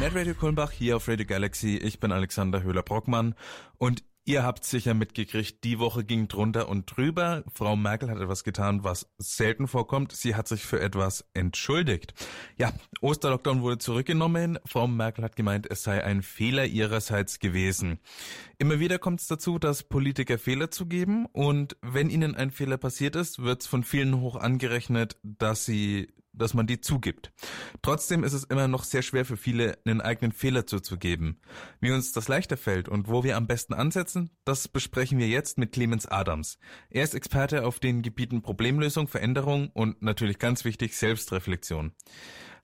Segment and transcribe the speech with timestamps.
[0.00, 1.76] Net Radio Kulmbach hier auf Radio Galaxy.
[1.76, 3.34] Ich bin Alexander Höhler-Brockmann
[3.78, 7.44] und Ihr habt sicher mitgekriegt, die Woche ging drunter und drüber.
[7.52, 10.12] Frau Merkel hat etwas getan, was selten vorkommt.
[10.12, 12.14] Sie hat sich für etwas entschuldigt.
[12.56, 12.72] Ja,
[13.02, 14.58] Osterlockdown wurde zurückgenommen.
[14.64, 17.98] Frau Merkel hat gemeint, es sei ein Fehler ihrerseits gewesen.
[18.56, 23.16] Immer wieder kommt es dazu, dass Politiker Fehler zugeben und wenn ihnen ein Fehler passiert
[23.16, 27.32] ist, wird es von vielen hoch angerechnet, dass sie dass man die zugibt.
[27.82, 31.40] Trotzdem ist es immer noch sehr schwer für viele, einen eigenen Fehler zuzugeben.
[31.80, 35.58] Wie uns das leichter fällt und wo wir am besten ansetzen, das besprechen wir jetzt
[35.58, 36.58] mit Clemens Adams.
[36.90, 41.92] Er ist Experte auf den Gebieten Problemlösung, Veränderung und natürlich ganz wichtig Selbstreflexion.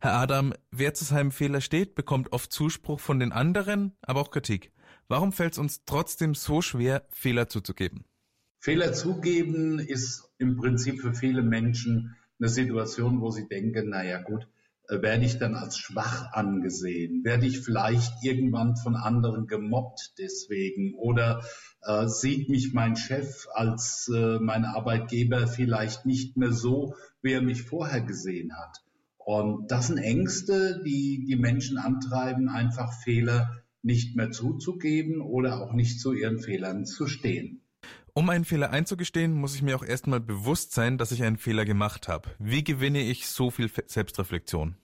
[0.01, 4.31] Herr Adam, wer zu seinem Fehler steht, bekommt oft Zuspruch von den anderen, aber auch
[4.31, 4.73] Kritik.
[5.09, 8.05] Warum fällt es uns trotzdem so schwer, Fehler zuzugeben?
[8.61, 14.49] Fehler zugeben ist im Prinzip für viele Menschen eine Situation, wo sie denken, naja gut,
[14.89, 17.25] äh, werde ich dann als schwach angesehen?
[17.25, 20.95] Werde ich vielleicht irgendwann von anderen gemobbt deswegen?
[20.95, 21.43] Oder
[21.83, 27.43] äh, sieht mich mein Chef als äh, mein Arbeitgeber vielleicht nicht mehr so, wie er
[27.43, 28.83] mich vorher gesehen hat?
[29.19, 35.73] Und das sind Ängste, die die Menschen antreiben, einfach Fehler nicht mehr zuzugeben oder auch
[35.73, 37.61] nicht zu ihren Fehlern zu stehen.
[38.13, 41.65] Um einen Fehler einzugestehen, muss ich mir auch erstmal bewusst sein, dass ich einen Fehler
[41.65, 42.31] gemacht habe.
[42.39, 44.75] Wie gewinne ich so viel Selbstreflexion?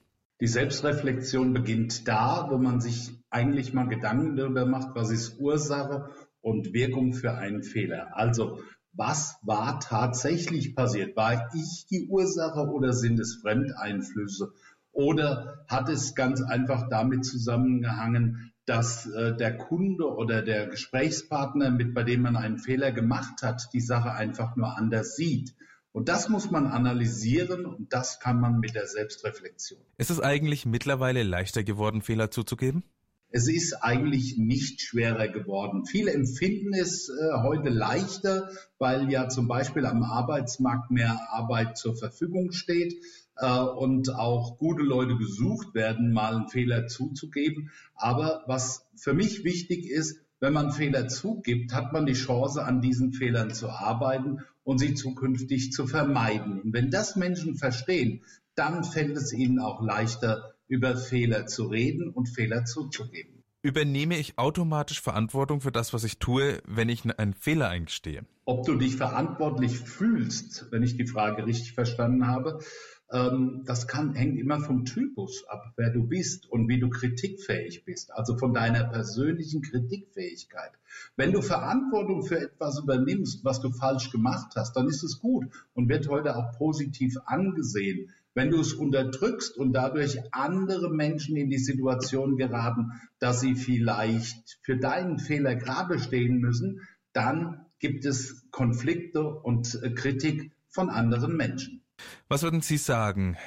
[0.41, 6.11] Die Selbstreflexion beginnt da, wo man sich eigentlich mal Gedanken darüber macht, was ist Ursache
[6.41, 8.17] und Wirkung für einen Fehler.
[8.17, 8.61] Also,
[8.93, 11.17] was war tatsächlich passiert?
[11.17, 14.53] War ich die Ursache oder sind es Fremdeinflüsse?
[14.93, 21.95] Oder hat es ganz einfach damit zusammengehangen, dass äh, der Kunde oder der Gesprächspartner, mit
[21.95, 25.55] bei dem man einen Fehler gemacht hat, die Sache einfach nur anders sieht.
[25.93, 29.81] Und das muss man analysieren und das kann man mit der Selbstreflexion.
[29.97, 32.85] Ist es eigentlich mittlerweile leichter geworden, Fehler zuzugeben?
[33.31, 35.85] Es ist eigentlich nicht schwerer geworden.
[35.85, 41.97] Viele empfinden es äh, heute leichter, weil ja zum Beispiel am Arbeitsmarkt mehr Arbeit zur
[41.97, 42.95] Verfügung steht
[43.37, 47.71] äh, und auch gute Leute gesucht werden, mal einen Fehler zuzugeben.
[47.95, 52.81] Aber was für mich wichtig ist, wenn man Fehler zugibt, hat man die Chance, an
[52.81, 56.61] diesen Fehlern zu arbeiten und sie zukünftig zu vermeiden.
[56.61, 58.23] Und wenn das Menschen verstehen,
[58.55, 63.45] dann fällt es ihnen auch leichter, über Fehler zu reden und Fehler zuzugeben.
[63.63, 68.25] Übernehme ich automatisch Verantwortung für das, was ich tue, wenn ich einen Fehler eingestehe?
[68.45, 72.61] Ob du dich verantwortlich fühlst, wenn ich die Frage richtig verstanden habe,
[73.11, 77.85] ähm, das kann, hängt immer vom Typus ab, wer du bist und wie du kritikfähig
[77.85, 80.73] bist, also von deiner persönlichen Kritikfähigkeit.
[81.17, 85.47] Wenn du Verantwortung für etwas übernimmst, was du falsch gemacht hast, dann ist es gut
[85.75, 88.13] und wird heute auch positiv angesehen.
[88.37, 94.59] Wenn du es unterdrückst und dadurch andere Menschen in die Situation geraten, dass sie vielleicht
[94.63, 101.35] für deinen Fehler gerade stehen müssen, dann gibt es Konflikte und äh, Kritik von anderen
[101.35, 101.83] Menschen.
[102.29, 103.39] Was würden Sie sagen?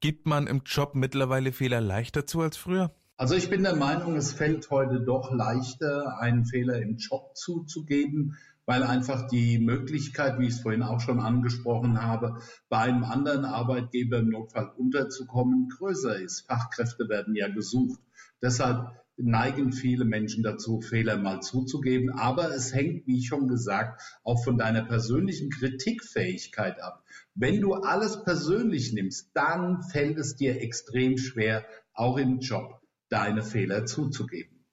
[0.00, 2.90] Gibt man im Job mittlerweile Fehler leichter zu als früher?
[3.18, 8.38] Also ich bin der Meinung, es fällt heute doch leichter, einen Fehler im Job zuzugeben,
[8.66, 13.44] weil einfach die Möglichkeit, wie ich es vorhin auch schon angesprochen habe, bei einem anderen
[13.44, 16.46] Arbeitgeber im Notfall unterzukommen, größer ist.
[16.46, 18.00] Fachkräfte werden ja gesucht.
[18.40, 22.10] Deshalb neigen viele Menschen dazu, Fehler mal zuzugeben.
[22.10, 27.04] Aber es hängt, wie schon gesagt, auch von deiner persönlichen Kritikfähigkeit ab.
[27.34, 31.64] Wenn du alles persönlich nimmst, dann fällt es dir extrem schwer,
[31.94, 34.64] auch im Job deine Fehler zuzugeben.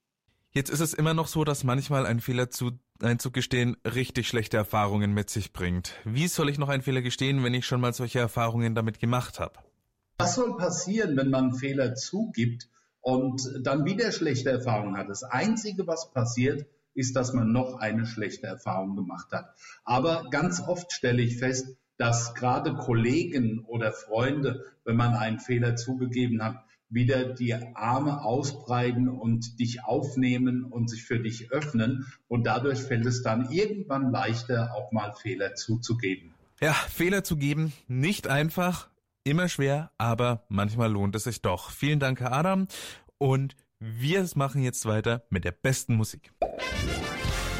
[0.51, 5.13] Jetzt ist es immer noch so, dass manchmal ein Fehler zu, einzugestehen richtig schlechte Erfahrungen
[5.13, 5.93] mit sich bringt.
[6.05, 9.39] Wie soll ich noch einen Fehler gestehen, wenn ich schon mal solche Erfahrungen damit gemacht
[9.39, 9.53] habe?
[10.17, 12.67] Was soll passieren, wenn man Fehler zugibt
[13.01, 15.09] und dann wieder schlechte Erfahrungen hat.
[15.09, 19.53] Das Einzige, was passiert, ist, dass man noch eine schlechte Erfahrung gemacht hat.
[19.83, 25.75] Aber ganz oft stelle ich fest, dass gerade Kollegen oder Freunde, wenn man einen Fehler
[25.75, 32.07] zugegeben hat, wieder die Arme ausbreiten und dich aufnehmen und sich für dich öffnen.
[32.27, 36.33] Und dadurch fällt es dann irgendwann leichter, auch mal Fehler zuzugeben.
[36.61, 38.89] Ja, Fehler zu geben, nicht einfach,
[39.29, 41.71] Immer schwer, aber manchmal lohnt es sich doch.
[41.71, 42.67] Vielen Dank, Herr Adam.
[43.17, 46.31] Und wir machen jetzt weiter mit der besten Musik.